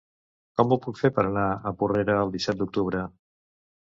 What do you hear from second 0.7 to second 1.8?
ho puc fer per anar a